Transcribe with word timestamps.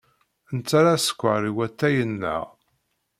Nettarra 0.55 0.91
askeṛ 0.97 1.41
i 1.49 1.51
watay-nteɣ. 1.55 2.45